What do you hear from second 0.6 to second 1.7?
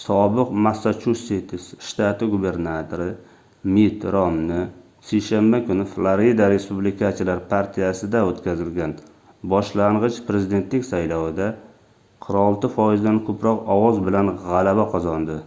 massachusets